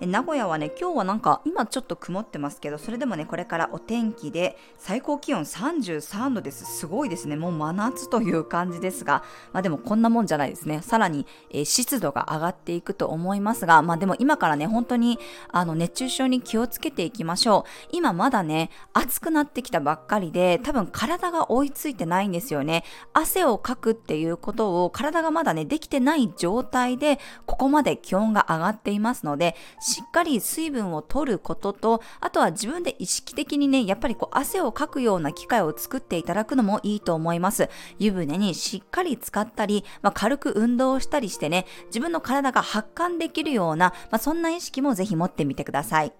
[0.00, 6.66] 名古屋はね、今日はなんか今ちょっと曇ってますけど、それでもね、これからお天気で最高気温33度です。
[6.66, 7.36] すごいですね。
[7.36, 9.24] もう真夏という感じですが、
[9.54, 10.82] まあでもこんなもんじゃないですね。
[10.82, 17.88] さらに、えー、湿度が上がっていくと思いますが、まあでも今からね、本当にあの熱中症に気をつけていきましょう。
[17.92, 22.84] 今まだね、暑くなってきたばっかりで、多分体が追いついてないんですよね。
[23.14, 37.70] 汗をかくっていうことを体がまだね、できてない状態で、ここまで気温が上がっていますので、しっかり水分を取ることと、あとは自分で意識的にね、やっぱりこう汗をかくような機会を作っていただくのもいいと思います。
[38.00, 46.12] 湯船にしっかり使ったり、まあ、軽く運動をしたりしてね、自分の体が発汗できるような、まあ、そんな意識もぜひ持ってみてください。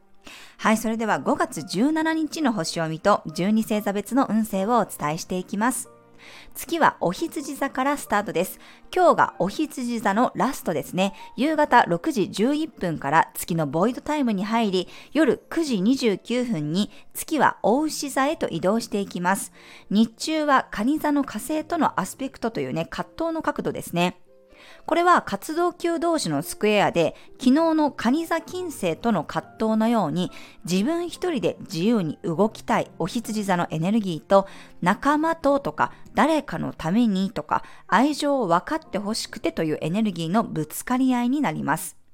[0.59, 5.96] はい、それでは5月17日の星読みと12星座別の運勢をお伝えしていきます。
[6.55, 8.59] 月はお羊座からスタートです。
[8.95, 11.15] 今日がお羊座のラストですね。
[11.37, 19.53] 夕方6時11分から月のボイドタイムに入り、夜9時29分に月はお牛座へと移動していきます。
[19.91, 24.19] 日中は蟹座の火星とのアスペクトというね、葛藤の角度ですね。
[24.87, 30.31] これは活動休同士のスクエアで、昨日のカニ座金星との葛藤のように、
[30.71, 34.47] 自分一人で自由に動きたいお羊座のエネルギーと、
[34.83, 42.06] 仲間ととか、誰かのためにとか、愛情を分かってほしくてというエネルギーのぶつかり合いになります。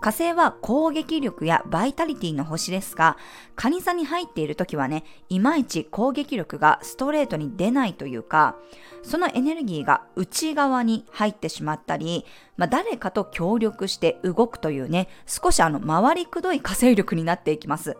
[0.00, 3.16] 火星は攻撃力やバイタリティの星ですが、
[3.56, 8.56] カニ座に入っている時はね、いまいち攻撃力がストレートに出ないというか、
[9.02, 12.24] そのエネルギーが内側に入ってしまったり、
[12.56, 17.96] まあ、誰かと協力して動くというね、少しあの回りくどい火星力になっていきます。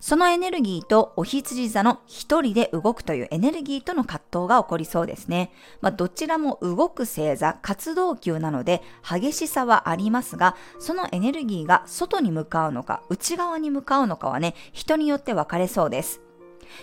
[0.00, 5.52] そのエネルギーとお羊座の一人で動くというエネルギーとの葛藤が起こりそうですね。
[5.82, 16.22] まあ、どちらも動く星座、活動球なので激しさはありますが、そのエネルギーが外に向かうのか内側に向かうのかはね、人によって分かれそうです。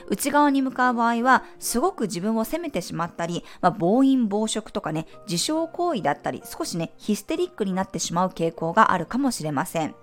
[0.10, 9.96] 内側に向かう場合は、すごく自分を責めてしまったり、まあ、暴飲暴食とかね、自傷行為だったり、少しね、ヒステリックになってしまう傾向があるかもしれません。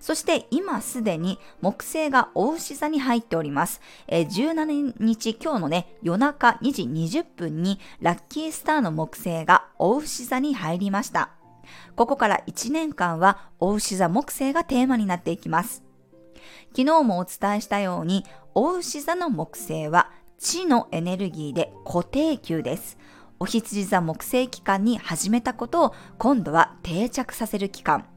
[0.00, 3.80] そして今すでに木星が大牛座に入っております。
[4.08, 11.30] えー、17日今日のね、夜中2時20分にラッキースターの木星が大牛座に入りました。
[11.96, 15.82] ここから1年間は大牛座木星がテーマになっていきます。
[16.70, 22.98] 昨日もお伝えしたように、大牛座の木星は地のエネルギーで固定球です。
[23.38, 28.11] お羊座木星期間に始めたことを今度は定着させる期間。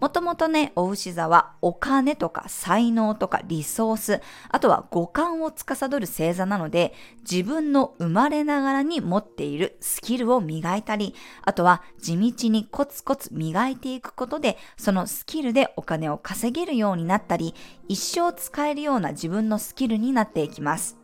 [0.00, 6.94] もともとね、お牛座はお金とか才能とかリソース、あとは五感を司る星座なので、
[7.30, 17.54] 自分の生まれながらに持っているスキルを磨いたり、あとは地道にコツコツ磨いていくことで、そのスキルでお金を稼げるようになったり、
[17.88, 20.98] 一生使えるような自分のスキルになっていきます。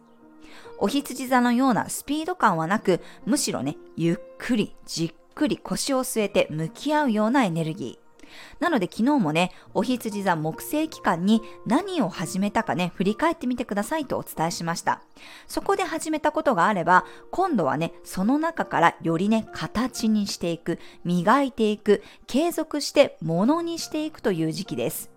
[0.78, 8.03] お羊座のようなスピード感はなく、むしろね、ゆっくりじっくり腰を据えて向き合うようなエネルギー。
[8.60, 15.02] なので昨日もね、お羊座木星期間に何を始めたかね、振り返ってみてくださいとお伝えしました。
[15.46, 25.13] そこで始めたことがあれば、今度はね、その中からよりね、形にしていく、磨いていく、継続してものにしていくという時期です。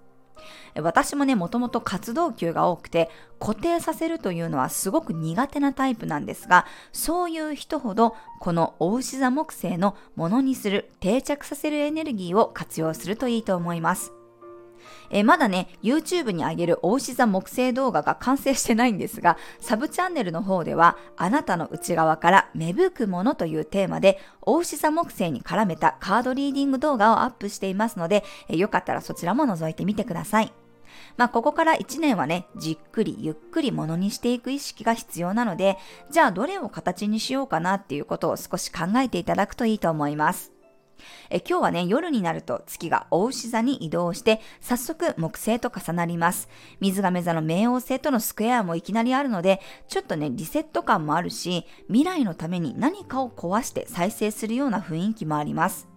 [0.76, 3.10] 私もね、もともと活動休が多くて、
[3.40, 14.14] 固定させるというのはすごく苦手なタイプなんですが、そういう人ほど、このお牛座木星のものにする、定着させるエネルギーを活用するといいと思います。
[15.10, 30.52] えー、まだね、YouTube に上げるお牛座木星動画が完成してないんですが、サブチャンネルの方では、あなたの内側から芽吹くものというテーマで、お牛座木星に絡めたカードリーディング動画をアップしていますので、えー、よかったらそちらも覗いてみてください。
[31.18, 35.78] まあ、ここから1年はね、じっくりゆっくりものにしていく意識が必要なので、
[36.12, 40.57] じゃあどれを形にしようかなっていうことを少し考えていただくといいと思います。
[41.30, 46.50] え今日はね、夜になると月が大牛座に移動して、早速木星と重なります。
[46.80, 55.97] 水亀座の冥王星とのスクエアもいきなりあるので、ちょっとね、リセット感もあるし、未来のために何かを壊して再生するような雰囲気もあります。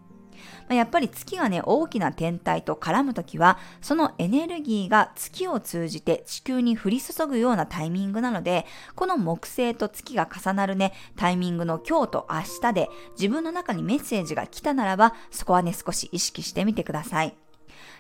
[0.71, 8.65] ま、やっぱり月がね、大きな天体と絡むときは、そのエネルギーが月を通じて地球に降り注ぐようなタイミングなので、
[8.95, 12.89] この木星と月が重なるね、タイミングの今日と明日で
[13.19, 17.35] 自分の中にメッセージが来たならば、そこはね、少し意識してみてください。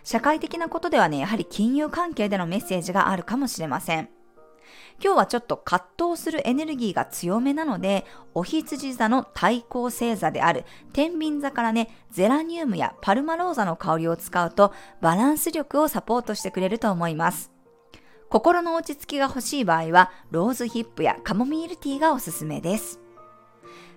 [0.04, 4.19] 社会的なことではね、やはり金融関係でのメッセージがあるかもしれません。
[5.02, 8.04] 今日はちょっと葛藤するエネルギーが強めなので、
[8.34, 17.50] お羊座の対抗星座である天秤座からね、ゼラニウムやパルマローザの香りを使うとバランス力をサポートしてくれると思います。
[18.28, 23.00] 心の落ち着きが欲しい場合は、ローズヒップやカモミールティーがおすすめです。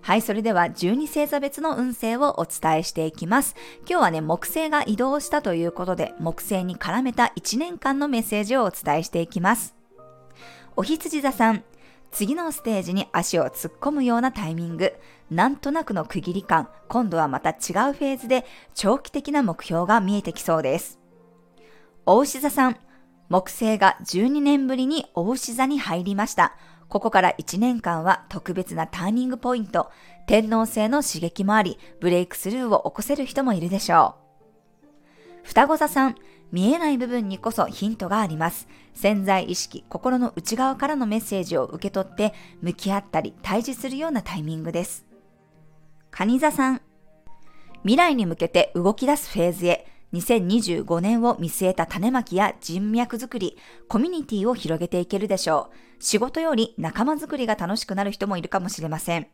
[0.02, 3.56] はい、それでは12星座別の運勢をお伝えしていきます。
[3.88, 9.83] 今日はね、木星が移動したということで、木星に絡めた1年間のメッセージをお伝えしていきます。
[10.76, 11.64] お羊座さん、
[12.12, 14.94] 次のステージに足を突っ込むようなタイミング、
[15.30, 21.00] なんとなくの区切り感、今度はまた違うフェーズで長期的な目標が見えてきそうです。
[22.06, 22.78] お牛座さん、
[23.30, 26.56] 木星が12年ぶりにお牛座に入りました。
[26.90, 29.92] ここから1年間は特別なターニングポイント、
[30.26, 34.16] 天皇星の刺激もあり、ブレイクスルーを起こせる人もいるでしょ
[35.44, 35.48] う。
[35.48, 36.16] 双子座さん、
[36.52, 38.68] 見えない部分にこそヒントがあります。
[38.94, 45.06] 潜在意識、心の内側からのメッセージを受け取って向き合ったり対峙するようなタイミングです。
[46.12, 46.82] 蟹座さん、
[47.82, 53.58] 未来に向けて動き出すフェーズへ、2025年を見据えた種まきや人脈づくり、
[53.88, 56.04] コミュニティを広げていけるでしょう。
[56.04, 59.28] 仕事より仲間づくりが楽しくなる人もいるかもしれません。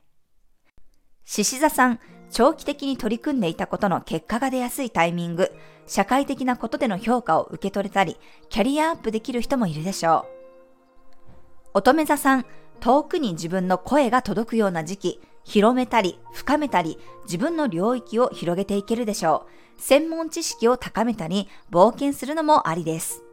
[1.26, 2.00] 獅子座さん、
[2.32, 5.52] 長期的に取り組んでいたことの結果が出やすいタイミング、
[5.88, 8.18] 社会的なことでの評価を受け取れたり、
[8.50, 10.40] キャリアアップできる人もいるでしょう。
[11.74, 12.46] 乙女座さん、
[12.80, 19.48] 遠くに自分の声が届くような時期、広めたり、深めたり、自分の領域を広げていけるでしょ
[19.78, 19.82] う。
[19.82, 23.24] 専門知識を高めたり、冒険するのもありです。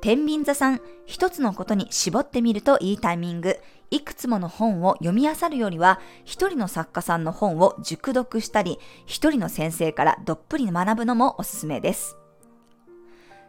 [0.00, 3.58] 天秤座さん、一つのことに絞ってみるといいタイミング。
[3.90, 12.16] いくつもの本を読み漁るよりは、一人の作家さんの本を熟読したり、一人の先生からどっぷり学ぶのもおすすめです。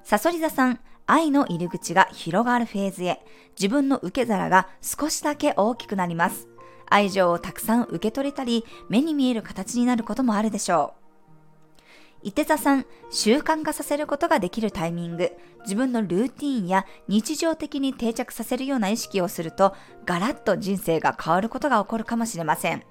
[0.03, 3.25] サソリ座さん、愛の入り口が広がるフェーズへ、
[3.59, 6.47] 自分の受け皿が少しだけ大きくなります。
[6.89, 11.06] 愛情をたくさん受け取れたり、目に見える形になることもあるでしょう。
[12.23, 15.31] 伊手座さん、習慣化させることができるタイミング、
[15.61, 19.75] 自分のルーティンや日常的に定着させるような意識をすると、
[20.05, 22.83] ガラッと人生が変わることが起こるかもしれません。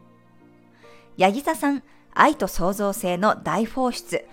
[1.17, 1.83] ヤギ座さん、
[2.15, 4.27] 愛と創造性の大放出、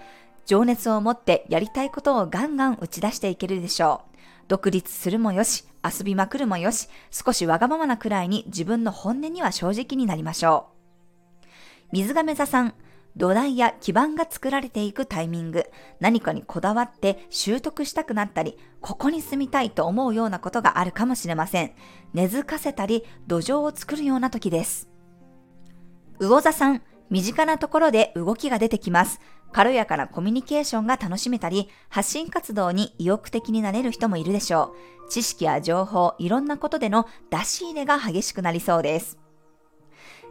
[0.45, 4.17] 情熱を持ってやりたいことをガンガン打ち出していけるでしょう。
[4.47, 11.47] 独立するもよし、遊びまくるもよし、少しわがままなくらいに自分の本音には正直になりましょう。
[11.93, 12.73] 水亀座さん、
[13.15, 15.65] 土台や基盤が作られていくタイミング、
[15.99, 21.73] 何かにこだわって習得したくなったり、ここに住みたいと思うようなことがあるかもしれません。
[22.13, 24.89] 根付かせたり、土壌を作るような時です。
[26.19, 29.19] 魚座さん、身近なところで動きが出てきます。
[29.51, 34.73] 軽やかなコミュニケーションが楽しめたり、発信活動に意欲的になれる人もいるでしょ
[35.05, 35.09] う。
[35.09, 39.19] 知識や情報、いろんなことでの出し入れが激しくなりそうです。